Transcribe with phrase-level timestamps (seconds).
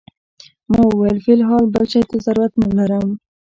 [0.69, 3.07] ما وویل فی الحال بل شي ته ضرورت نه شته.